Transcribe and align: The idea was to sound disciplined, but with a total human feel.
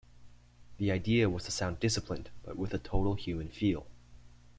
The 0.79 0.89
idea 0.91 1.29
was 1.29 1.43
to 1.43 1.51
sound 1.51 1.79
disciplined, 1.79 2.31
but 2.41 2.57
with 2.57 2.73
a 2.73 2.79
total 2.79 3.13
human 3.13 3.49
feel. 3.49 3.85